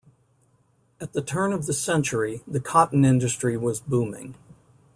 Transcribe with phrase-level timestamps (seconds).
[0.99, 4.33] At the turn of the century, the cotton industry was booming.